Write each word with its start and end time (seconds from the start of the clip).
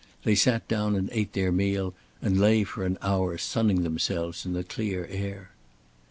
They 0.23 0.33
sat 0.33 0.67
down 0.67 0.95
and 0.95 1.11
ate 1.11 1.33
their 1.33 1.51
meal 1.51 1.93
and 2.23 2.39
lay 2.39 2.63
for 2.63 2.85
an 2.87 2.97
hour 3.03 3.37
sunning 3.37 3.83
themselves 3.83 4.47
in 4.47 4.53
the 4.53 4.63
clear 4.63 5.05
air. 5.11 5.51